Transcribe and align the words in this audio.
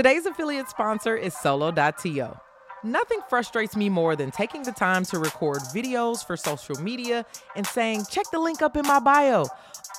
Today's 0.00 0.24
affiliate 0.24 0.70
sponsor 0.70 1.14
is 1.14 1.34
Solo.to. 1.34 2.40
Nothing 2.82 3.20
frustrates 3.28 3.76
me 3.76 3.90
more 3.90 4.16
than 4.16 4.30
taking 4.30 4.62
the 4.62 4.72
time 4.72 5.04
to 5.04 5.18
record 5.18 5.58
videos 5.74 6.26
for 6.26 6.38
social 6.38 6.80
media 6.80 7.26
and 7.54 7.66
saying, 7.66 8.06
check 8.10 8.24
the 8.32 8.38
link 8.38 8.62
up 8.62 8.78
in 8.78 8.86
my 8.86 8.98
bio, 8.98 9.44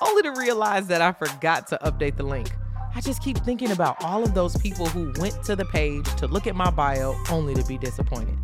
only 0.01 0.23
to 0.23 0.31
realize 0.31 0.87
that 0.87 1.03
I 1.03 1.11
forgot 1.11 1.67
to 1.67 1.77
update 1.83 2.17
the 2.17 2.23
link. 2.23 2.51
I 2.95 3.01
just 3.01 3.21
keep 3.21 3.37
thinking 3.45 3.69
about 3.69 4.03
all 4.03 4.23
of 4.23 4.33
those 4.33 4.57
people 4.57 4.87
who 4.87 5.13
went 5.21 5.43
to 5.43 5.55
the 5.55 5.65
page 5.65 6.11
to 6.15 6.25
look 6.25 6.47
at 6.47 6.55
my 6.55 6.71
bio 6.71 7.15
only 7.29 7.53
to 7.53 7.63
be 7.65 7.77
disappointed. 7.77 8.39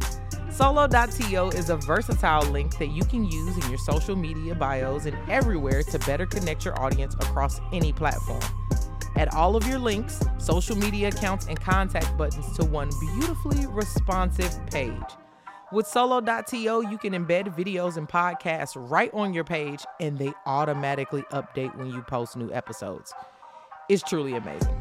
Solo.to 0.51 1.47
is 1.57 1.71
a 1.71 1.77
versatile 1.77 2.47
link 2.51 2.77
that 2.77 2.91
you 2.91 3.03
can 3.03 3.25
use 3.25 3.57
in 3.57 3.67
your 3.67 3.79
social 3.79 4.15
media 4.15 4.53
bios 4.53 5.07
and 5.07 5.17
everywhere 5.27 5.81
to 5.81 5.97
better 6.05 6.27
connect 6.27 6.65
your 6.65 6.79
audience 6.79 7.15
across 7.15 7.59
any 7.73 7.91
platform. 7.91 8.43
Add 9.17 9.29
all 9.33 9.55
of 9.55 9.67
your 9.67 9.79
links, 9.79 10.21
social 10.37 10.75
media 10.75 11.07
accounts, 11.07 11.47
and 11.47 11.59
contact 11.59 12.15
buttons 12.17 12.55
to 12.57 12.65
one 12.65 12.89
beautifully 12.99 13.65
responsive 13.67 14.55
page. 14.67 14.93
With 15.71 15.85
Solo.to, 15.87 16.57
you 16.57 16.97
can 16.97 17.13
embed 17.13 17.53
videos 17.55 17.97
and 17.97 18.07
podcasts 18.07 18.73
right 18.89 19.13
on 19.13 19.33
your 19.33 19.43
page, 19.43 19.83
and 19.99 20.17
they 20.17 20.33
automatically 20.45 21.23
update 21.31 21.75
when 21.75 21.87
you 21.87 22.01
post 22.03 22.37
new 22.37 22.51
episodes. 22.53 23.13
It's 23.89 24.03
truly 24.03 24.35
amazing. 24.35 24.75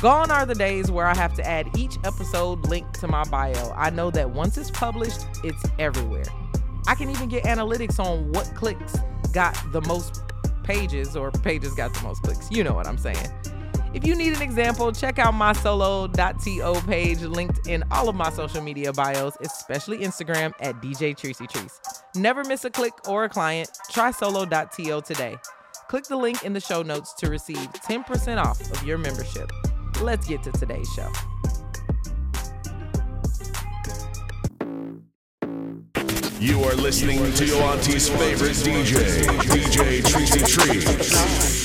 Gone 0.00 0.30
are 0.30 0.46
the 0.46 0.54
days 0.54 0.90
where 0.90 1.06
I 1.06 1.14
have 1.14 1.34
to 1.34 1.46
add 1.46 1.66
each 1.76 1.96
episode 2.04 2.66
link 2.68 2.90
to 3.00 3.08
my 3.08 3.24
bio. 3.24 3.72
I 3.76 3.90
know 3.90 4.10
that 4.12 4.30
once 4.30 4.56
it's 4.56 4.70
published, 4.70 5.26
it's 5.44 5.62
everywhere. 5.78 6.24
I 6.86 6.94
can 6.94 7.10
even 7.10 7.28
get 7.28 7.44
analytics 7.44 7.98
on 7.98 8.32
what 8.32 8.50
clicks 8.54 8.96
got 9.32 9.54
the 9.72 9.80
most 9.82 10.22
pages 10.62 11.16
or 11.16 11.30
pages 11.30 11.74
got 11.74 11.92
the 11.92 12.02
most 12.02 12.22
clicks. 12.22 12.50
You 12.50 12.64
know 12.64 12.74
what 12.74 12.86
I'm 12.86 12.98
saying. 12.98 13.28
If 13.92 14.06
you 14.06 14.14
need 14.14 14.34
an 14.34 14.42
example, 14.42 14.92
check 14.92 15.18
out 15.18 15.34
my 15.34 15.52
solo.to 15.52 16.82
page 16.86 17.22
linked 17.22 17.66
in 17.66 17.82
all 17.90 18.08
of 18.08 18.14
my 18.14 18.30
social 18.30 18.62
media 18.62 18.92
bios, 18.92 19.36
especially 19.40 19.98
Instagram 19.98 20.52
at 20.60 20.76
DJ 20.80 21.16
Tricey 21.16 21.50
Trice. 21.50 21.80
Never 22.14 22.44
miss 22.44 22.64
a 22.64 22.70
click 22.70 22.92
or 23.08 23.24
a 23.24 23.28
client. 23.28 23.68
Try 23.90 24.12
solo.to 24.12 25.00
today. 25.02 25.36
Click 25.88 26.04
the 26.04 26.16
link 26.16 26.44
in 26.44 26.52
the 26.52 26.60
show 26.60 26.82
notes 26.82 27.14
to 27.14 27.28
receive 27.28 27.58
10% 27.58 28.38
off 28.38 28.60
of 28.60 28.84
your 28.84 28.96
membership. 28.96 29.50
Let's 30.00 30.28
get 30.28 30.44
to 30.44 30.52
today's 30.52 30.88
show. 30.94 31.10
You 36.38 36.62
are 36.62 36.74
listening 36.74 37.32
to 37.34 37.44
your 37.44 37.62
auntie's 37.64 38.08
favorite 38.08 38.52
DJ, 38.52 39.24
DJ 39.24 40.00
Tricey 40.00 40.46
Trice. 40.48 41.59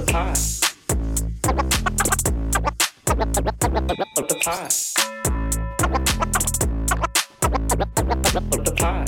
The 0.00 0.12
pie? 0.12 0.34
What 4.14 4.28
the 4.28 4.34
pie? 4.44 4.68
The? 8.74 9.04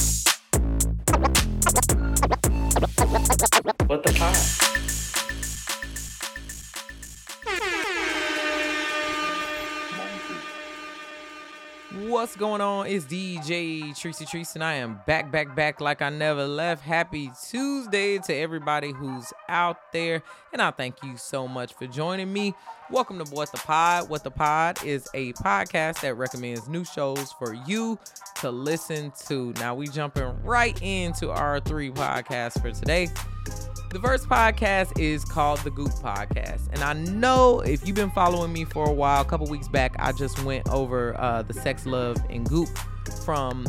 What 3.87 4.03
the 4.03 4.13
pie? 4.13 4.70
What's 12.31 12.39
going 12.39 12.61
on? 12.61 12.87
It's 12.87 13.07
DJ 13.07 13.91
Tricey 13.91 14.25
Trice, 14.25 14.55
and 14.55 14.63
I 14.63 14.75
am 14.75 15.01
back, 15.05 15.33
back, 15.33 15.57
back 15.57 15.81
like 15.81 16.01
I 16.01 16.11
never 16.11 16.47
left. 16.47 16.81
Happy 16.81 17.29
Tuesday 17.49 18.19
to 18.19 18.33
everybody 18.33 18.93
who's 18.93 19.33
out 19.49 19.91
there, 19.93 20.23
and 20.53 20.63
I 20.63 20.71
thank 20.71 21.03
you 21.03 21.17
so 21.17 21.49
much 21.49 21.75
for 21.75 21.89
joining 21.89 22.33
me. 22.33 22.55
Welcome 22.89 23.19
to 23.19 23.29
What 23.35 23.51
the 23.51 23.59
Pod. 23.59 24.09
What 24.09 24.23
the 24.23 24.31
Pod 24.31 24.85
is 24.85 25.09
a 25.13 25.33
podcast 25.33 26.03
that 26.03 26.15
recommends 26.15 26.69
new 26.69 26.85
shows 26.85 27.33
for 27.33 27.53
you 27.67 27.99
to 28.37 28.53
listen 28.53 29.13
to. 29.27 29.53
Now 29.55 29.75
we 29.75 29.89
jumping 29.89 30.41
right 30.45 30.81
into 30.81 31.33
our 31.33 31.59
three 31.59 31.91
podcasts 31.91 32.63
for 32.63 32.71
today. 32.71 33.09
The 33.91 33.99
first 33.99 34.29
podcast 34.29 35.01
is 35.01 35.25
called 35.25 35.59
the 35.61 35.71
Goop 35.71 35.91
Podcast. 35.91 36.69
And 36.73 36.85
I 36.85 36.93
know 36.93 37.59
if 37.59 37.85
you've 37.85 37.97
been 37.97 38.13
following 38.13 38.53
me 38.53 38.65
for 38.65 38.89
a 38.89 38.93
while, 38.93 39.21
a 39.21 39.25
couple 39.25 39.49
weeks 39.49 39.67
back, 39.67 39.97
I 39.99 40.13
just 40.13 40.45
went 40.45 40.69
over 40.69 41.21
uh, 41.21 41.43
the 41.43 41.55
Sex, 41.55 41.87
Love, 41.87 42.17
and 42.31 42.49
Goop 42.49 42.69
from 43.25 43.67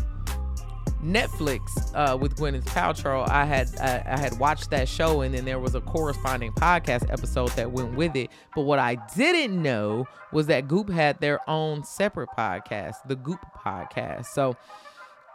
Netflix 1.03 1.61
uh, 1.95 2.15
with 2.17 2.35
Gwyneth 2.35 2.65
Paltrow. 2.65 3.27
I 3.27 3.45
had 3.45 3.75
I, 3.79 4.03
I 4.13 4.19
had 4.19 4.37
watched 4.37 4.69
that 4.69 4.87
show, 4.87 5.21
and 5.21 5.33
then 5.33 5.43
there 5.43 5.57
was 5.57 5.73
a 5.73 5.81
corresponding 5.81 6.51
podcast 6.51 7.11
episode 7.11 7.49
that 7.53 7.71
went 7.71 7.95
with 7.95 8.15
it. 8.15 8.29
But 8.53 8.61
what 8.61 8.77
I 8.77 8.97
didn't 9.15 9.59
know 9.59 10.05
was 10.31 10.45
that 10.45 10.67
Goop 10.67 10.91
had 10.91 11.19
their 11.19 11.39
own 11.49 11.83
separate 11.83 12.29
podcast, 12.37 12.97
the 13.07 13.15
Goop 13.15 13.43
Podcast. 13.57 14.27
So 14.27 14.55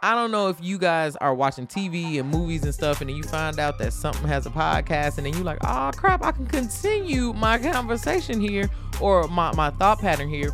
I 0.03 0.13
don't 0.13 0.31
know 0.31 0.49
if 0.49 0.57
you 0.61 0.77
guys 0.77 1.15
are 1.15 1.33
watching 1.33 1.65
TV 1.65 2.19
and 2.19 2.29
movies 2.29 2.63
and 2.63 2.73
stuff, 2.73 3.01
and 3.01 3.09
then 3.09 3.17
you 3.17 3.23
find 3.23 3.59
out 3.59 3.79
that 3.79 3.93
something 3.93 4.27
has 4.27 4.45
a 4.45 4.49
podcast, 4.49 5.17
and 5.17 5.25
then 5.25 5.33
you're 5.33 5.43
like, 5.43 5.57
oh 5.63 5.91
crap, 5.95 6.23
I 6.23 6.31
can 6.31 6.45
continue 6.45 7.33
my 7.33 7.57
conversation 7.71 8.39
here, 8.39 8.69
or 9.01 9.27
my, 9.27 9.53
my 9.55 9.71
thought 9.71 9.99
pattern 9.99 10.29
here, 10.29 10.51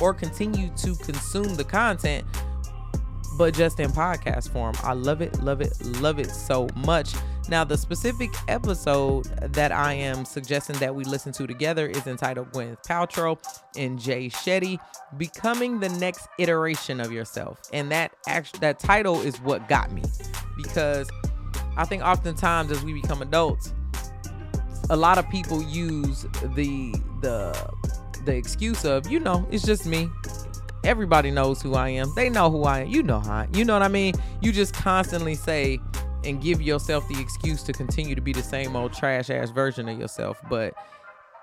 or 0.00 0.12
continue 0.12 0.70
to 0.76 0.94
consume 0.96 1.54
the 1.54 1.64
content, 1.64 2.24
but 3.36 3.54
just 3.54 3.78
in 3.78 3.90
podcast 3.90 4.50
form. 4.52 4.74
I 4.82 4.92
love 4.92 5.22
it, 5.22 5.40
love 5.40 5.60
it, 5.60 5.72
love 6.00 6.18
it 6.18 6.30
so 6.30 6.68
much. 6.74 7.14
Now, 7.48 7.64
the 7.64 7.78
specific 7.78 8.30
episode 8.46 9.24
that 9.52 9.72
I 9.72 9.94
am 9.94 10.24
suggesting 10.24 10.76
that 10.78 10.94
we 10.94 11.04
listen 11.04 11.32
to 11.32 11.46
together 11.46 11.86
is 11.86 12.06
entitled 12.06 12.52
Gwyneth 12.52 12.84
Paltrow 12.86 13.38
and 13.76 13.98
Jay 13.98 14.28
Shetty, 14.28 14.78
Becoming 15.16 15.80
the 15.80 15.88
Next 15.88 16.28
Iteration 16.38 17.00
of 17.00 17.10
Yourself. 17.10 17.60
And 17.72 17.90
that 17.90 18.12
act- 18.26 18.60
that 18.60 18.78
title 18.78 19.20
is 19.22 19.40
what 19.40 19.66
got 19.68 19.90
me 19.92 20.02
because 20.56 21.08
I 21.76 21.84
think 21.84 22.02
oftentimes 22.02 22.70
as 22.70 22.82
we 22.84 22.92
become 22.92 23.22
adults, 23.22 23.72
a 24.90 24.96
lot 24.96 25.16
of 25.16 25.28
people 25.30 25.62
use 25.62 26.22
the 26.54 26.94
the 27.22 27.70
the 28.24 28.36
excuse 28.36 28.84
of, 28.84 29.08
you 29.08 29.20
know, 29.20 29.46
it's 29.50 29.64
just 29.64 29.86
me. 29.86 30.10
Everybody 30.84 31.30
knows 31.30 31.62
who 31.62 31.74
I 31.74 31.88
am. 31.90 32.12
They 32.14 32.30
know 32.30 32.50
who 32.50 32.64
I 32.64 32.80
am. 32.80 32.88
You 32.88 33.02
know 33.02 33.20
how. 33.20 33.46
You 33.52 33.64
know 33.64 33.72
what 33.72 33.82
I 33.82 33.88
mean? 33.88 34.14
You 34.40 34.52
just 34.52 34.74
constantly 34.74 35.34
say 35.34 35.80
and 36.28 36.40
give 36.40 36.60
yourself 36.60 37.08
the 37.08 37.20
excuse 37.20 37.62
to 37.64 37.72
continue 37.72 38.14
to 38.14 38.20
be 38.20 38.32
the 38.32 38.42
same 38.42 38.76
old 38.76 38.92
trash 38.92 39.30
ass 39.30 39.50
version 39.50 39.88
of 39.88 39.98
yourself. 39.98 40.40
But 40.48 40.74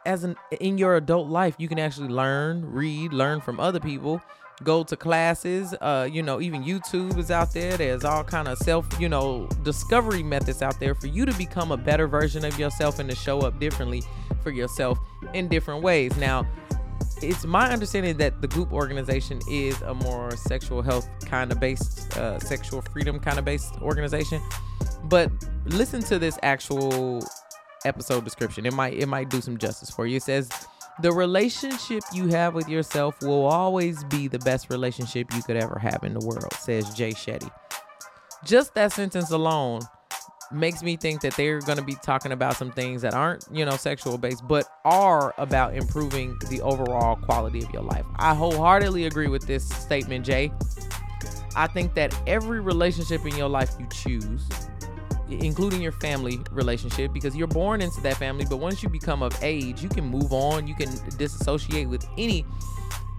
as 0.06 0.24
an 0.24 0.36
in 0.60 0.78
your 0.78 0.96
adult 0.96 1.28
life, 1.28 1.56
you 1.58 1.68
can 1.68 1.80
actually 1.80 2.10
learn, 2.10 2.72
read, 2.72 3.12
learn 3.12 3.42
from 3.42 3.60
other 3.60 3.80
people, 3.80 4.22
go 4.64 4.84
to 4.84 4.96
classes. 4.96 5.74
Uh, 5.82 6.08
you 6.10 6.22
know, 6.22 6.40
even 6.40 6.64
YouTube 6.64 7.18
is 7.18 7.32
out 7.32 7.52
there. 7.52 7.76
There's 7.76 8.06
all 8.06 8.24
kind 8.24 8.48
of 8.48 8.58
self, 8.60 8.88
you 9.00 9.10
know, 9.10 9.48
discovery 9.64 10.24
methods 10.24 10.62
out 10.62 10.80
there 10.80 10.94
for 10.94 11.08
you 11.08 11.26
to 11.26 11.34
become 11.34 11.72
a 11.72 11.78
better 11.78 12.08
version 12.08 12.46
of 12.46 12.58
yourself 12.60 13.00
and 13.00 13.10
to 13.10 13.16
show 13.16 13.40
up 13.40 13.60
differently 13.60 14.04
for 14.44 14.52
yourself 14.52 15.00
in 15.34 15.48
different 15.48 15.82
ways. 15.82 16.16
Now, 16.18 16.48
it's 17.22 17.46
my 17.46 17.72
understanding 17.72 18.18
that 18.18 18.42
the 18.42 18.48
Goop 18.48 18.72
organization 18.74 19.40
is 19.50 19.82
a 19.82 19.94
more 19.94 20.32
sexual 20.36 20.82
health 20.82 21.08
kind 21.26 21.52
of 21.52 21.60
based, 21.60 22.16
uh, 22.18 22.40
sexual 22.40 22.82
freedom 22.82 23.20
kind 23.20 23.40
of 23.40 23.46
based 23.46 23.74
organization. 23.82 24.42
But 25.06 25.32
listen 25.66 26.02
to 26.04 26.20
this 26.20 26.38
actual 26.44 27.24
episode 27.86 28.24
description. 28.24 28.66
It 28.66 28.74
might 28.74 28.94
it 28.94 29.08
might 29.08 29.30
do 29.30 29.42
some 29.42 29.58
justice 29.58 29.90
for 29.90 30.06
you. 30.06 30.18
It 30.18 30.24
says 30.24 30.50
the 31.02 31.12
relationship 31.12 32.04
you 32.14 32.28
have 32.28 32.54
with 32.54 32.70
yourself 32.70 33.22
will 33.22 33.46
always 33.46 34.04
be 34.06 34.28
the 34.28 34.40
best 34.40 34.70
relationship 34.70 35.34
you 35.34 35.44
could 35.44 35.58
ever 35.58 35.78
have 35.78 36.04
in 36.04 36.14
the 36.14 36.26
world, 36.26 36.54
says 36.54 36.94
Jay 36.94 37.12
Shetty. 37.12 37.52
Just 38.46 38.74
that 38.76 38.94
sentence 38.94 39.32
alone 39.32 39.82
makes 40.52 40.84
me 40.84 40.96
think 40.96 41.22
that 41.22 41.36
they're 41.36 41.60
going 41.62 41.78
to 41.78 41.84
be 41.84 41.96
talking 41.96 42.32
about 42.32 42.56
some 42.56 42.72
things 42.72 43.02
that 43.02 43.14
aren't, 43.14 43.46
you 43.52 43.66
know, 43.66 43.76
sexual 43.76 44.18
based, 44.18 44.48
but 44.48 44.66
are 44.86 45.34
about 45.38 45.76
improving 45.76 46.38
the 46.50 46.62
overall 46.62 47.16
quality 47.16 47.64
of 47.64 47.70
your 47.72 47.82
life. 47.82 48.06
I 48.18 48.34
wholeheartedly 48.34 49.06
agree 49.06 49.28
with 49.28 49.48
this 49.48 49.68
statement, 49.68 50.26
Jay. 50.26 50.52
I 51.56 51.68
think 51.68 51.94
that 51.96 52.16
every 52.28 52.60
relationship 52.60 53.26
in 53.26 53.36
your 53.36 53.50
life 53.50 53.76
you 53.80 53.88
choose, 53.88 54.48
including 55.30 55.82
your 55.82 55.92
family 55.92 56.40
relationship, 56.52 57.14
because 57.14 57.36
you're 57.36 57.48
born 57.48 57.82
into 57.82 58.02
that 58.02 58.18
family, 58.18 58.46
but 58.50 58.58
once 58.58 58.84
you 58.84 58.90
become 58.90 59.24
of 59.24 59.38
age, 59.44 59.82
you 59.82 59.90
can 59.90 60.06
move 60.06 60.32
on, 60.32 60.68
you 60.68 60.76
can 60.76 60.90
disassociate 61.18 61.90
with 61.90 62.06
any 62.18 62.46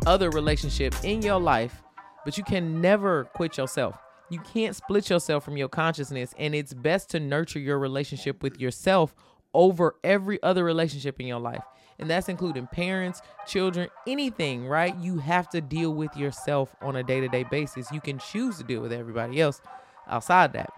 other 0.06 0.30
relationship 0.30 0.94
in 1.04 1.22
your 1.22 1.40
life, 1.40 1.82
but 2.24 2.38
you 2.38 2.44
can 2.44 2.80
never 2.80 3.24
quit 3.34 3.56
yourself. 3.56 3.96
You 4.30 4.40
can't 4.40 4.74
split 4.74 5.10
yourself 5.10 5.44
from 5.44 5.56
your 5.56 5.68
consciousness 5.68 6.34
and 6.38 6.54
it's 6.54 6.74
best 6.74 7.10
to 7.10 7.20
nurture 7.20 7.60
your 7.60 7.78
relationship 7.78 8.42
with 8.42 8.60
yourself 8.60 9.14
over 9.54 9.96
every 10.02 10.42
other 10.42 10.64
relationship 10.64 11.20
in 11.20 11.26
your 11.26 11.38
life 11.38 11.62
and 11.98 12.10
that's 12.10 12.28
including 12.28 12.66
parents 12.66 13.22
children 13.46 13.88
anything 14.06 14.66
right? 14.66 14.96
You 14.96 15.18
have 15.18 15.48
to 15.50 15.60
deal 15.60 15.94
with 15.94 16.16
yourself 16.16 16.74
on 16.82 16.96
a 16.96 17.02
day-to-day 17.02 17.44
basis. 17.44 17.90
You 17.92 18.00
can 18.00 18.18
choose 18.18 18.58
to 18.58 18.64
deal 18.64 18.82
with 18.82 18.92
everybody 18.92 19.40
else 19.40 19.62
outside 20.08 20.52
that 20.54 20.70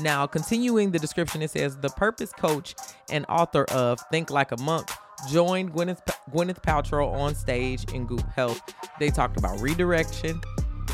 Now, 0.00 0.26
continuing 0.26 0.90
the 0.90 0.98
description, 0.98 1.42
it 1.42 1.50
says 1.50 1.76
the 1.76 1.88
purpose 1.90 2.32
coach 2.32 2.74
and 3.10 3.24
author 3.28 3.64
of 3.64 4.00
Think 4.10 4.30
Like 4.30 4.52
a 4.52 4.56
Monk 4.58 4.88
joined 5.30 5.72
Gwyneth, 5.72 6.00
Gwyneth 6.32 6.62
Paltrow 6.62 7.12
on 7.12 7.34
stage 7.34 7.84
in 7.92 8.06
Goop 8.06 8.28
Health. 8.30 8.62
They 8.98 9.10
talked 9.10 9.38
about 9.38 9.60
redirection, 9.60 10.40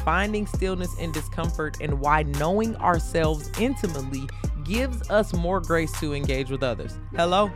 finding 0.05 0.47
stillness 0.47 0.97
in 0.99 1.13
discomfort, 1.13 1.79
and 1.81 2.01
why 2.01 2.23
knowing 2.23 2.77
ourselves 2.77 3.51
intimately 3.59 4.23
gives 4.65 5.11
us 5.11 5.35
more 5.35 5.61
grace 5.61 5.93
to 6.01 6.15
engage 6.15 6.51
with 6.51 6.63
others. 6.63 6.99
Hello? 7.15 7.51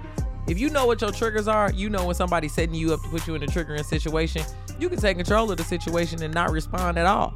If 0.47 0.59
you 0.59 0.71
know 0.71 0.87
what 0.87 1.01
your 1.01 1.13
triggers 1.13 1.47
are, 1.47 1.71
you 1.73 1.91
know 1.91 2.07
when 2.07 2.15
somebody's 2.15 2.55
setting 2.55 2.75
you 2.75 2.95
up 2.95 3.03
to 3.03 3.09
put 3.09 3.27
you 3.27 3.35
in 3.35 3.43
a 3.43 3.47
triggering 3.47 3.85
situation, 3.85 4.43
you 4.79 4.89
can 4.89 4.99
take 4.99 5.17
control 5.17 5.51
of 5.51 5.59
the 5.59 5.65
situation 5.65 6.23
and 6.23 6.33
not 6.33 6.51
respond 6.51 6.99
at 6.99 7.07
all 7.07 7.35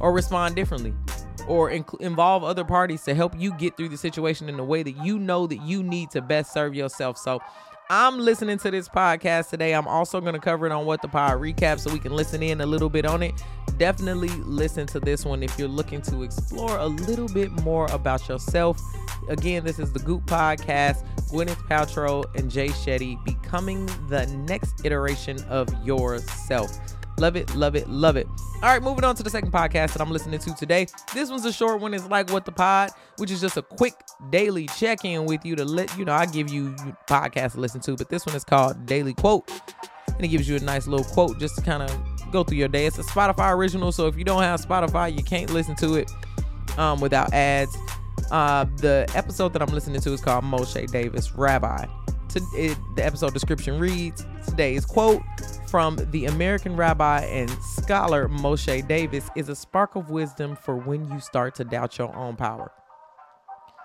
or 0.00 0.12
respond 0.12 0.54
differently 0.54 0.94
or 1.48 1.70
inc- 1.70 2.00
involve 2.00 2.44
other 2.44 2.64
parties 2.64 3.02
to 3.04 3.14
help 3.14 3.38
you 3.38 3.52
get 3.54 3.76
through 3.76 3.88
the 3.88 3.96
situation 3.96 4.48
in 4.48 4.56
the 4.56 4.64
way 4.64 4.82
that 4.82 4.96
you 5.04 5.18
know 5.18 5.46
that 5.46 5.60
you 5.62 5.82
need 5.82 6.10
to 6.10 6.20
best 6.20 6.52
serve 6.52 6.74
yourself. 6.74 7.18
So 7.18 7.40
I'm 7.90 8.18
listening 8.18 8.58
to 8.58 8.70
this 8.70 8.86
podcast 8.86 9.48
today. 9.48 9.72
I'm 9.72 9.88
also 9.88 10.20
going 10.20 10.34
to 10.34 10.40
cover 10.40 10.66
it 10.66 10.72
on 10.72 10.84
What 10.84 11.00
the 11.00 11.08
Pod 11.08 11.40
recap 11.40 11.80
so 11.80 11.90
we 11.90 11.98
can 11.98 12.12
listen 12.12 12.42
in 12.42 12.60
a 12.60 12.66
little 12.66 12.90
bit 12.90 13.06
on 13.06 13.22
it. 13.22 13.32
Definitely 13.78 14.28
listen 14.28 14.86
to 14.88 15.00
this 15.00 15.24
one 15.24 15.42
if 15.42 15.58
you're 15.58 15.68
looking 15.68 16.02
to 16.02 16.22
explore 16.22 16.76
a 16.78 16.86
little 16.86 17.28
bit 17.28 17.50
more 17.62 17.86
about 17.86 18.28
yourself. 18.28 18.78
Again, 19.30 19.64
this 19.64 19.78
is 19.78 19.92
the 19.92 20.00
Goop 20.00 20.26
Podcast. 20.26 21.06
Gwyneth 21.30 21.66
Paltrow 21.68 22.24
and 22.34 22.50
Jay 22.50 22.68
Shetty 22.68 23.22
becoming 23.24 23.86
the 24.08 24.26
next 24.46 24.84
iteration 24.84 25.42
of 25.44 25.68
yourself. 25.84 26.97
Love 27.18 27.34
it, 27.34 27.52
love 27.56 27.74
it, 27.74 27.88
love 27.88 28.16
it. 28.16 28.28
All 28.62 28.70
right, 28.70 28.82
moving 28.82 29.02
on 29.04 29.16
to 29.16 29.24
the 29.24 29.30
second 29.30 29.50
podcast 29.50 29.92
that 29.92 30.00
I'm 30.00 30.10
listening 30.10 30.38
to 30.38 30.54
today. 30.54 30.86
This 31.12 31.30
one's 31.30 31.44
a 31.44 31.52
short 31.52 31.80
one. 31.80 31.92
It's 31.92 32.08
like 32.08 32.30
what 32.30 32.44
the 32.44 32.52
pod, 32.52 32.90
which 33.16 33.30
is 33.32 33.40
just 33.40 33.56
a 33.56 33.62
quick 33.62 33.94
daily 34.30 34.66
check 34.66 35.04
in 35.04 35.26
with 35.26 35.44
you 35.44 35.56
to 35.56 35.64
let 35.64 35.96
you 35.98 36.04
know 36.04 36.12
I 36.12 36.26
give 36.26 36.48
you 36.48 36.74
podcasts 37.08 37.52
to 37.52 37.60
listen 37.60 37.80
to, 37.82 37.96
but 37.96 38.08
this 38.08 38.24
one 38.24 38.36
is 38.36 38.44
called 38.44 38.86
Daily 38.86 39.14
Quote. 39.14 39.50
And 40.06 40.24
it 40.24 40.28
gives 40.28 40.48
you 40.48 40.56
a 40.56 40.60
nice 40.60 40.86
little 40.86 41.06
quote 41.06 41.38
just 41.40 41.56
to 41.56 41.62
kind 41.62 41.82
of 41.82 42.30
go 42.30 42.44
through 42.44 42.58
your 42.58 42.68
day. 42.68 42.86
It's 42.86 42.98
a 42.98 43.02
Spotify 43.02 43.52
original, 43.52 43.90
so 43.90 44.06
if 44.06 44.16
you 44.16 44.24
don't 44.24 44.42
have 44.42 44.60
Spotify, 44.60 45.16
you 45.16 45.24
can't 45.24 45.50
listen 45.50 45.74
to 45.76 45.96
it 45.96 46.10
um, 46.76 47.00
without 47.00 47.32
ads. 47.32 47.76
Uh, 48.30 48.64
the 48.76 49.10
episode 49.14 49.52
that 49.54 49.62
I'm 49.62 49.72
listening 49.74 50.00
to 50.00 50.12
is 50.12 50.20
called 50.20 50.44
Moshe 50.44 50.90
Davis 50.90 51.32
Rabbi. 51.32 51.86
To, 52.30 52.40
it, 52.54 52.78
the 52.94 53.04
episode 53.04 53.32
description 53.32 53.78
reads 53.78 54.24
Today's 54.46 54.84
quote 54.84 55.22
from 55.70 55.96
the 56.10 56.26
American 56.26 56.76
rabbi 56.76 57.20
and 57.20 57.50
scholar 57.62 58.28
Moshe 58.28 58.86
Davis 58.88 59.28
is 59.36 59.48
a 59.48 59.54
spark 59.54 59.96
of 59.96 60.10
wisdom 60.10 60.56
for 60.56 60.76
when 60.76 61.10
you 61.10 61.20
start 61.20 61.54
to 61.56 61.64
doubt 61.64 61.98
your 61.98 62.14
own 62.16 62.36
power. 62.36 62.72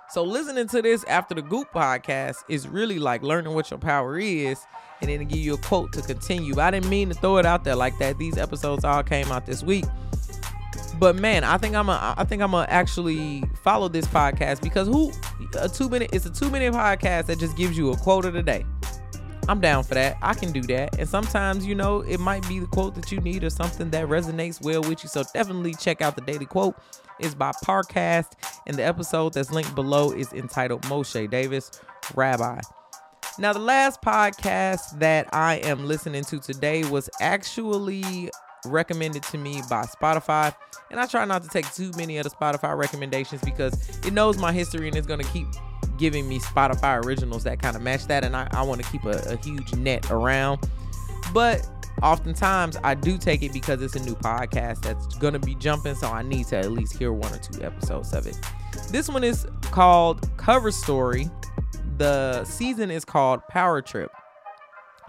So, 0.09 0.23
listening 0.23 0.67
to 0.67 0.81
this 0.81 1.03
after 1.05 1.35
the 1.35 1.41
Goop 1.41 1.71
podcast 1.73 2.37
is 2.47 2.67
really 2.67 2.99
like 2.99 3.23
learning 3.23 3.53
what 3.53 3.71
your 3.71 3.79
power 3.79 4.17
is 4.17 4.59
and 5.01 5.09
then 5.09 5.25
give 5.25 5.39
you 5.39 5.55
a 5.55 5.57
quote 5.57 5.91
to 5.93 6.01
continue. 6.01 6.59
I 6.59 6.71
didn't 6.71 6.89
mean 6.89 7.09
to 7.09 7.15
throw 7.15 7.37
it 7.37 7.45
out 7.45 7.63
there 7.63 7.75
like 7.75 7.97
that. 7.99 8.17
These 8.17 8.37
episodes 8.37 8.83
all 8.83 9.03
came 9.03 9.31
out 9.31 9.45
this 9.45 9.63
week 9.63 9.85
but 10.99 11.15
man, 11.15 11.43
I 11.43 11.57
think 11.57 11.75
I'm 11.75 11.89
a 11.89 12.15
I 12.17 12.23
think 12.23 12.41
I'm 12.41 12.51
gonna 12.51 12.67
actually 12.69 13.43
follow 13.61 13.89
this 13.89 14.07
podcast 14.07 14.61
because 14.61 14.87
who 14.87 15.11
a 15.59 15.67
two 15.67 15.89
minute 15.89 16.11
it's 16.13 16.25
a 16.25 16.29
two 16.29 16.49
minute 16.49 16.73
podcast 16.73 17.25
that 17.25 17.39
just 17.39 17.57
gives 17.57 17.77
you 17.77 17.91
a 17.91 17.97
quote 17.97 18.25
of 18.25 18.33
the 18.33 18.43
day. 18.43 18.65
I'm 19.47 19.59
down 19.59 19.83
for 19.83 19.93
that. 19.95 20.17
I 20.21 20.33
can 20.33 20.51
do 20.51 20.61
that. 20.63 20.97
And 20.97 21.07
sometimes, 21.07 21.65
you 21.65 21.75
know, 21.75 22.01
it 22.01 22.19
might 22.19 22.47
be 22.47 22.59
the 22.59 22.67
quote 22.67 22.95
that 22.95 23.11
you 23.11 23.19
need 23.19 23.43
or 23.43 23.49
something 23.49 23.89
that 23.91 24.07
resonates 24.07 24.61
well 24.63 24.81
with 24.81 25.03
you. 25.03 25.09
So 25.09 25.23
definitely 25.33 25.73
check 25.73 26.01
out 26.01 26.15
the 26.15 26.21
daily 26.21 26.45
quote. 26.45 26.75
It's 27.19 27.35
by 27.35 27.51
Parcast, 27.63 28.31
and 28.65 28.75
the 28.75 28.83
episode 28.83 29.33
that's 29.33 29.51
linked 29.51 29.75
below 29.75 30.11
is 30.11 30.33
entitled 30.33 30.81
Moshe 30.83 31.29
Davis 31.29 31.71
Rabbi. 32.15 32.59
Now, 33.37 33.53
the 33.53 33.59
last 33.59 34.01
podcast 34.01 34.99
that 34.99 35.27
I 35.33 35.55
am 35.55 35.85
listening 35.85 36.23
to 36.25 36.39
today 36.39 36.83
was 36.85 37.09
actually 37.19 38.29
recommended 38.65 39.23
to 39.23 39.37
me 39.37 39.61
by 39.69 39.83
Spotify. 39.83 40.53
And 40.91 40.99
I 40.99 41.05
try 41.05 41.25
not 41.25 41.43
to 41.43 41.49
take 41.49 41.71
too 41.73 41.91
many 41.97 42.17
of 42.17 42.23
the 42.23 42.29
Spotify 42.29 42.77
recommendations 42.77 43.41
because 43.41 43.73
it 44.05 44.13
knows 44.13 44.37
my 44.37 44.51
history 44.51 44.87
and 44.87 44.95
it's 44.95 45.07
going 45.07 45.19
to 45.21 45.27
keep 45.31 45.47
giving 46.03 46.27
me 46.27 46.37
Spotify 46.37 47.01
originals 47.05 47.45
that 47.45 47.61
kind 47.61 47.77
of 47.77 47.81
match 47.81 48.07
that. 48.07 48.25
And 48.25 48.35
I, 48.35 48.45
I 48.51 48.61
want 48.61 48.83
to 48.83 48.91
keep 48.91 49.05
a, 49.05 49.23
a 49.31 49.37
huge 49.37 49.73
net 49.73 50.11
around. 50.11 50.59
But 51.33 51.65
oftentimes 52.01 52.75
I 52.83 52.93
do 52.93 53.17
take 53.17 53.41
it 53.41 53.53
because 53.53 53.81
it's 53.81 53.95
a 53.95 54.03
new 54.03 54.15
podcast 54.15 54.81
that's 54.81 55.15
going 55.19 55.31
to 55.31 55.39
be 55.39 55.55
jumping. 55.55 55.95
So 55.95 56.09
I 56.09 56.21
need 56.21 56.47
to 56.47 56.57
at 56.57 56.73
least 56.73 56.97
hear 56.97 57.13
one 57.13 57.33
or 57.33 57.37
two 57.37 57.63
episodes 57.63 58.11
of 58.11 58.27
it. 58.27 58.37
This 58.89 59.07
one 59.07 59.23
is 59.23 59.47
called 59.71 60.29
Cover 60.35 60.71
Story. 60.71 61.29
The 61.97 62.43
season 62.43 62.91
is 62.91 63.05
called 63.05 63.39
Power 63.47 63.81
Trip. 63.81 64.11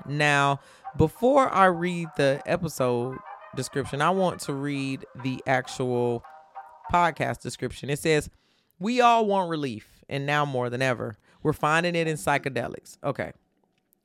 Now, 0.06 0.60
before 0.96 1.52
I 1.52 1.64
read 1.64 2.06
the 2.16 2.40
episode 2.46 3.18
description, 3.56 4.00
I 4.00 4.10
want 4.10 4.38
to 4.42 4.52
read 4.52 5.06
the 5.24 5.42
actual 5.44 6.24
podcast 6.92 7.40
description. 7.40 7.90
It 7.90 7.98
says, 7.98 8.30
We 8.78 9.00
all 9.00 9.26
want 9.26 9.50
relief, 9.50 9.93
and 10.08 10.26
now 10.26 10.44
more 10.44 10.70
than 10.70 10.82
ever, 10.82 11.16
we're 11.42 11.52
finding 11.52 11.94
it 11.94 12.06
in 12.06 12.16
psychedelics. 12.16 12.98
Okay. 13.04 13.32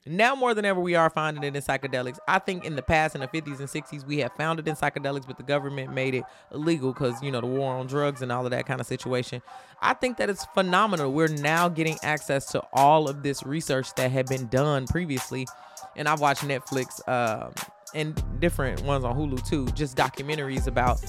Now 0.06 0.34
more 0.34 0.54
than 0.54 0.66
ever, 0.66 0.80
we 0.80 0.96
are 0.96 1.10
finding 1.10 1.44
it 1.44 1.56
in 1.56 1.62
psychedelics. 1.62 2.18
I 2.28 2.40
think 2.40 2.66
in 2.66 2.76
the 2.76 2.82
past, 2.82 3.16
in 3.16 3.22
the 3.22 3.28
50s 3.28 3.60
and 3.60 3.68
60s, 3.68 4.08
we 4.08 4.20
have 4.20 4.34
found 4.34 4.60
it 4.60 4.68
in 4.68 4.76
psychedelics, 4.76 5.28
but 5.28 5.38
the 5.38 5.44
government 5.44 5.94
made 5.94 6.16
it 6.16 6.24
illegal 6.52 6.94
because, 6.94 7.22
you 7.22 7.32
know, 7.32 7.42
the 7.42 7.48
war 7.48 7.76
on 7.76 7.86
drugs 7.86 8.22
and 8.22 8.32
all 8.32 8.46
of 8.46 8.52
that 8.52 8.66
kind 8.66 8.80
of 8.80 8.88
situation. 8.88 9.42
I 9.82 9.94
think 9.94 10.18
that 10.18 10.30
it's 10.30 10.46
phenomenal. 10.46 11.12
We're 11.12 11.28
now 11.28 11.70
getting 11.70 11.98
access 12.02 12.48
to 12.54 12.64
all 12.74 13.10
of 13.10 13.24
this 13.24 13.44
research 13.44 13.94
that 13.96 14.10
had 14.10 14.26
been 14.28 14.48
done 14.48 14.88
previously. 14.88 15.48
And 15.96 16.08
I've 16.08 16.22
watched 16.22 16.44
Netflix 16.44 17.08
um, 17.08 17.54
and 17.94 18.40
different 18.40 18.82
ones 18.84 19.04
on 19.04 19.16
Hulu 19.16 19.48
too, 19.48 19.68
just 19.74 19.98
documentaries 19.98 20.66
about 20.66 21.04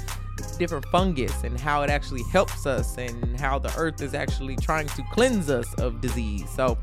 different 0.61 0.85
fungus 0.87 1.43
and 1.43 1.59
how 1.59 1.83
it 1.83 1.89
actually 1.91 2.23
helps 2.25 2.67
us 2.67 2.97
and 2.99 3.41
how 3.41 3.59
the 3.59 3.75
earth 3.77 4.03
is 4.03 4.13
actually 4.13 4.55
trying 4.57 4.87
to 4.87 5.03
cleanse 5.11 5.49
us 5.49 5.73
of 5.75 6.01
disease. 6.03 6.49
So 6.51 6.79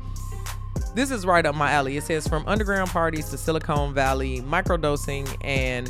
this 0.94 1.12
is 1.12 1.24
right 1.24 1.46
up 1.46 1.54
my 1.54 1.70
alley. 1.70 1.96
It 1.96 2.02
says 2.02 2.26
from 2.26 2.46
underground 2.48 2.90
parties 2.90 3.30
to 3.30 3.38
Silicon 3.38 3.94
Valley, 3.94 4.40
microdosing 4.42 5.32
and 5.42 5.88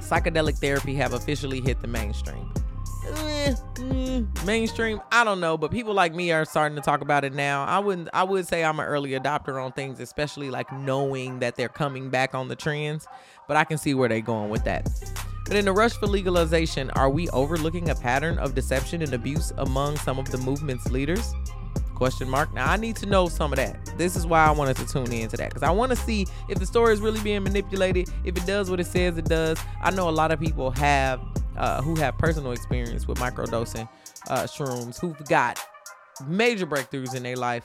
psychedelic 0.00 0.56
therapy 0.56 0.94
have 0.94 1.12
officially 1.12 1.60
hit 1.60 1.80
the 1.82 1.88
mainstream. 1.88 2.50
Eh, 3.06 3.54
mm, 3.74 4.46
mainstream, 4.46 5.00
I 5.12 5.24
don't 5.24 5.40
know, 5.40 5.58
but 5.58 5.70
people 5.70 5.92
like 5.92 6.14
me 6.14 6.32
are 6.32 6.46
starting 6.46 6.76
to 6.76 6.82
talk 6.82 7.02
about 7.02 7.22
it 7.22 7.34
now. 7.34 7.64
I 7.64 7.78
wouldn't 7.80 8.08
I 8.14 8.24
would 8.24 8.48
say 8.48 8.64
I'm 8.64 8.80
an 8.80 8.86
early 8.86 9.10
adopter 9.10 9.62
on 9.62 9.72
things, 9.72 10.00
especially 10.00 10.50
like 10.50 10.72
knowing 10.72 11.40
that 11.40 11.56
they're 11.56 11.68
coming 11.68 12.08
back 12.08 12.34
on 12.34 12.48
the 12.48 12.56
trends, 12.56 13.06
but 13.46 13.58
I 13.58 13.64
can 13.64 13.76
see 13.76 13.92
where 13.92 14.08
they're 14.08 14.22
going 14.22 14.48
with 14.48 14.64
that. 14.64 14.88
But 15.48 15.56
in 15.56 15.64
the 15.64 15.72
rush 15.72 15.94
for 15.94 16.06
legalization, 16.06 16.90
are 16.90 17.08
we 17.08 17.30
overlooking 17.30 17.88
a 17.88 17.94
pattern 17.94 18.38
of 18.38 18.54
deception 18.54 19.00
and 19.00 19.14
abuse 19.14 19.50
among 19.56 19.96
some 19.96 20.18
of 20.18 20.30
the 20.30 20.36
movement's 20.36 20.90
leaders? 20.90 21.32
Question 21.94 22.28
mark. 22.28 22.52
Now 22.52 22.70
I 22.70 22.76
need 22.76 22.96
to 22.96 23.06
know 23.06 23.28
some 23.28 23.54
of 23.54 23.56
that. 23.56 23.94
This 23.96 24.14
is 24.14 24.26
why 24.26 24.44
I 24.44 24.50
wanted 24.50 24.76
to 24.76 24.86
tune 24.86 25.10
into 25.10 25.38
that 25.38 25.48
because 25.48 25.62
I 25.62 25.70
want 25.70 25.90
to 25.90 25.96
see 25.96 26.26
if 26.50 26.58
the 26.58 26.66
story 26.66 26.92
is 26.92 27.00
really 27.00 27.20
being 27.22 27.42
manipulated. 27.42 28.10
If 28.24 28.36
it 28.36 28.44
does 28.44 28.70
what 28.70 28.78
it 28.78 28.86
says 28.86 29.16
it 29.16 29.24
does. 29.24 29.58
I 29.82 29.90
know 29.90 30.10
a 30.10 30.12
lot 30.12 30.32
of 30.32 30.38
people 30.38 30.70
have 30.72 31.18
uh, 31.56 31.80
who 31.80 31.94
have 31.96 32.18
personal 32.18 32.52
experience 32.52 33.08
with 33.08 33.18
microdosing 33.18 33.88
uh, 34.28 34.42
shrooms 34.42 35.00
who've 35.00 35.18
got 35.28 35.58
major 36.26 36.66
breakthroughs 36.66 37.16
in 37.16 37.22
their 37.22 37.36
life 37.36 37.64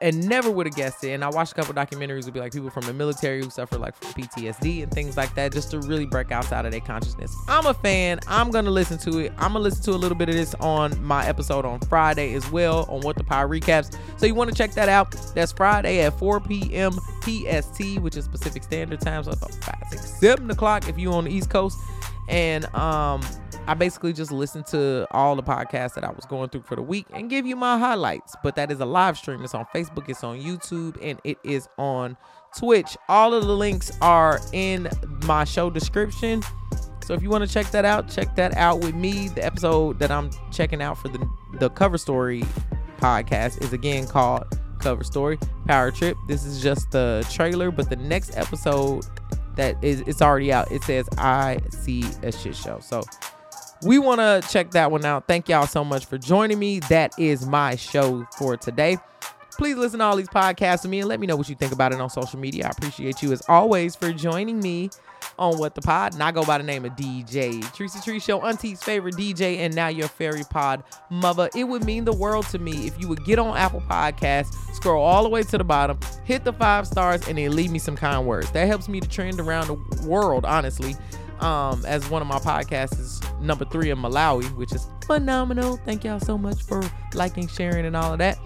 and 0.00 0.28
never 0.28 0.50
would 0.50 0.66
have 0.66 0.74
guessed 0.74 1.04
it. 1.04 1.10
And 1.10 1.24
I 1.24 1.28
watched 1.28 1.52
a 1.52 1.54
couple 1.54 1.74
documentaries 1.74 2.24
would 2.24 2.34
be 2.34 2.40
like 2.40 2.52
people 2.52 2.70
from 2.70 2.84
the 2.86 2.92
military 2.92 3.42
who 3.42 3.50
suffer 3.50 3.78
like 3.78 3.98
PTSD 4.00 4.82
and 4.82 4.92
things 4.92 5.16
like 5.16 5.34
that, 5.34 5.52
just 5.52 5.70
to 5.72 5.80
really 5.80 6.06
break 6.06 6.30
outside 6.32 6.66
of 6.66 6.72
their 6.72 6.80
consciousness. 6.80 7.34
I'm 7.48 7.66
a 7.66 7.74
fan. 7.74 8.20
I'm 8.26 8.50
gonna 8.50 8.70
listen 8.70 8.98
to 8.98 9.18
it. 9.18 9.32
I'm 9.38 9.52
gonna 9.52 9.60
listen 9.60 9.82
to 9.84 9.90
a 9.92 10.00
little 10.00 10.16
bit 10.16 10.28
of 10.28 10.34
this 10.34 10.54
on 10.56 11.02
my 11.02 11.26
episode 11.26 11.64
on 11.64 11.80
Friday 11.80 12.34
as 12.34 12.50
well 12.50 12.86
on 12.88 13.00
What 13.00 13.16
the 13.16 13.24
Power 13.24 13.48
Recaps. 13.48 13.96
So 14.16 14.26
you 14.26 14.34
want 14.34 14.50
to 14.50 14.56
check 14.56 14.72
that 14.72 14.88
out? 14.88 15.12
That's 15.34 15.52
Friday 15.52 16.00
at 16.00 16.18
4 16.18 16.40
p.m. 16.40 16.92
PST, 17.22 18.00
which 18.00 18.16
is 18.16 18.28
Pacific 18.28 18.62
Standard 18.62 19.00
Time. 19.00 19.24
So 19.24 19.32
about 19.32 19.52
5, 19.52 19.74
6, 19.90 20.20
7 20.20 20.50
o'clock 20.50 20.88
if 20.88 20.98
you're 20.98 21.14
on 21.14 21.24
the 21.24 21.30
East 21.30 21.50
Coast. 21.50 21.78
And 22.28 22.64
um 22.74 23.22
I 23.66 23.74
basically 23.74 24.12
just 24.12 24.30
listened 24.30 24.66
to 24.66 25.06
all 25.10 25.36
the 25.36 25.42
podcasts 25.42 25.94
that 25.94 26.04
I 26.04 26.10
was 26.10 26.26
going 26.26 26.50
through 26.50 26.62
for 26.62 26.76
the 26.76 26.82
week 26.82 27.06
and 27.14 27.30
give 27.30 27.46
you 27.46 27.56
my 27.56 27.78
highlights. 27.78 28.36
But 28.42 28.56
that 28.56 28.70
is 28.70 28.80
a 28.80 28.84
live 28.84 29.16
stream. 29.16 29.42
It's 29.42 29.54
on 29.54 29.64
Facebook, 29.74 30.08
it's 30.08 30.22
on 30.22 30.38
YouTube, 30.38 30.98
and 31.00 31.18
it 31.24 31.38
is 31.44 31.66
on 31.78 32.16
Twitch. 32.58 32.96
All 33.08 33.32
of 33.32 33.46
the 33.46 33.56
links 33.56 33.90
are 34.02 34.38
in 34.52 34.88
my 35.26 35.44
show 35.44 35.70
description. 35.70 36.42
So 37.04 37.14
if 37.14 37.22
you 37.22 37.30
want 37.30 37.46
to 37.46 37.52
check 37.52 37.70
that 37.70 37.84
out, 37.84 38.08
check 38.08 38.34
that 38.36 38.54
out 38.56 38.80
with 38.80 38.94
me. 38.94 39.28
The 39.28 39.44
episode 39.44 39.98
that 39.98 40.10
I'm 40.10 40.30
checking 40.50 40.82
out 40.82 40.98
for 40.98 41.08
the 41.08 41.26
the 41.58 41.70
cover 41.70 41.98
story 41.98 42.42
podcast 42.98 43.62
is 43.62 43.72
again 43.72 44.06
called 44.06 44.44
Cover 44.78 45.04
Story 45.04 45.38
Power 45.66 45.90
Trip. 45.90 46.16
This 46.28 46.44
is 46.44 46.62
just 46.62 46.90
the 46.90 47.26
trailer, 47.30 47.70
but 47.70 47.88
the 47.88 47.96
next 47.96 48.36
episode 48.36 49.06
that 49.56 49.82
is 49.82 50.00
it's 50.02 50.22
already 50.22 50.52
out. 50.52 50.70
It 50.70 50.82
says 50.84 51.08
I 51.18 51.58
see 51.70 52.04
a 52.22 52.32
shit 52.32 52.56
show. 52.56 52.78
So 52.80 53.02
we 53.82 53.98
want 53.98 54.20
to 54.20 54.46
check 54.50 54.70
that 54.72 54.90
one 54.90 55.04
out. 55.04 55.26
Thank 55.26 55.48
y'all 55.48 55.66
so 55.66 55.84
much 55.84 56.06
for 56.06 56.18
joining 56.18 56.58
me. 56.58 56.80
That 56.80 57.18
is 57.18 57.46
my 57.46 57.76
show 57.76 58.26
for 58.36 58.56
today. 58.56 58.98
Please 59.56 59.76
listen 59.76 60.00
to 60.00 60.04
all 60.04 60.16
these 60.16 60.28
podcasts 60.28 60.82
with 60.82 60.90
me 60.90 61.00
and 61.00 61.08
let 61.08 61.20
me 61.20 61.26
know 61.26 61.36
what 61.36 61.48
you 61.48 61.54
think 61.54 61.72
about 61.72 61.92
it 61.92 62.00
on 62.00 62.10
social 62.10 62.38
media. 62.38 62.66
I 62.66 62.70
appreciate 62.70 63.22
you 63.22 63.32
as 63.32 63.42
always 63.48 63.94
for 63.94 64.12
joining 64.12 64.60
me 64.60 64.90
on 65.38 65.58
What 65.58 65.74
the 65.74 65.82
Pod. 65.82 66.14
And 66.14 66.22
I 66.22 66.32
go 66.32 66.44
by 66.44 66.58
the 66.58 66.64
name 66.64 66.84
of 66.84 66.92
DJ 66.92 67.72
Tracy 67.74 68.00
Tree 68.00 68.18
Show, 68.18 68.40
Auntie's 68.40 68.82
favorite 68.82 69.14
DJ, 69.14 69.58
and 69.58 69.74
now 69.74 69.88
your 69.88 70.08
fairy 70.08 70.42
pod 70.50 70.82
mother. 71.10 71.48
It 71.54 71.64
would 71.64 71.84
mean 71.84 72.04
the 72.04 72.12
world 72.12 72.46
to 72.48 72.58
me 72.58 72.86
if 72.86 73.00
you 73.00 73.08
would 73.08 73.24
get 73.24 73.38
on 73.38 73.56
Apple 73.56 73.82
Podcasts, 73.82 74.54
scroll 74.74 75.02
all 75.02 75.22
the 75.22 75.28
way 75.28 75.42
to 75.42 75.58
the 75.58 75.64
bottom, 75.64 75.98
hit 76.24 76.44
the 76.44 76.52
five 76.52 76.86
stars, 76.86 77.26
and 77.28 77.38
then 77.38 77.54
leave 77.54 77.70
me 77.70 77.78
some 77.78 77.96
kind 77.96 78.26
words. 78.26 78.50
That 78.52 78.66
helps 78.66 78.88
me 78.88 79.00
to 79.00 79.08
trend 79.08 79.40
around 79.40 79.68
the 79.68 80.06
world, 80.06 80.44
honestly. 80.44 80.96
Um, 81.40 81.84
as 81.84 82.08
one 82.08 82.22
of 82.22 82.28
my 82.28 82.38
podcasts 82.38 82.98
is 82.98 83.20
number 83.40 83.64
three 83.64 83.90
in 83.90 83.98
Malawi, 83.98 84.44
which 84.56 84.72
is 84.72 84.88
phenomenal. 85.06 85.78
Thank 85.84 86.04
y'all 86.04 86.20
so 86.20 86.38
much 86.38 86.62
for 86.62 86.82
liking, 87.12 87.48
sharing, 87.48 87.86
and 87.86 87.96
all 87.96 88.12
of 88.12 88.18
that. 88.18 88.38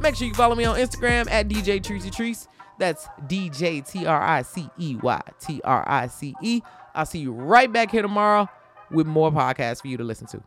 Make 0.00 0.14
sure 0.14 0.28
you 0.28 0.34
follow 0.34 0.54
me 0.54 0.64
on 0.64 0.76
Instagram 0.76 1.30
at 1.30 1.48
DJ 1.48 1.80
Tricey 1.80 2.14
Trice. 2.14 2.48
That's 2.78 3.06
DJ 3.26 3.86
T 3.90 4.06
R 4.06 4.20
I 4.20 4.42
C 4.42 4.68
E 4.78 4.96
Y 5.02 5.20
T 5.40 5.60
R 5.64 5.84
I 5.88 6.06
C 6.08 6.34
E. 6.42 6.60
I'll 6.94 7.06
see 7.06 7.18
you 7.18 7.32
right 7.32 7.72
back 7.72 7.90
here 7.90 8.02
tomorrow 8.02 8.48
with 8.90 9.06
more 9.06 9.30
podcasts 9.32 9.82
for 9.82 9.88
you 9.88 9.96
to 9.96 10.04
listen 10.04 10.26
to. 10.28 10.42